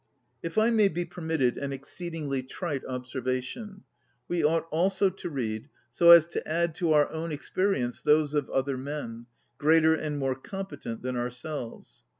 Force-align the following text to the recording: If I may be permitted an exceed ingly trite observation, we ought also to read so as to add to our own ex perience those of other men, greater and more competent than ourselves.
If 0.41 0.57
I 0.57 0.71
may 0.71 0.87
be 0.87 1.05
permitted 1.05 1.59
an 1.59 1.71
exceed 1.71 2.13
ingly 2.13 2.49
trite 2.49 2.83
observation, 2.87 3.83
we 4.27 4.43
ought 4.43 4.67
also 4.71 5.11
to 5.11 5.29
read 5.29 5.69
so 5.91 6.09
as 6.09 6.25
to 6.29 6.47
add 6.47 6.73
to 6.77 6.91
our 6.93 7.07
own 7.11 7.31
ex 7.31 7.51
perience 7.55 8.01
those 8.01 8.33
of 8.33 8.49
other 8.49 8.77
men, 8.77 9.27
greater 9.59 9.93
and 9.93 10.17
more 10.17 10.33
competent 10.33 11.03
than 11.03 11.15
ourselves. 11.15 12.03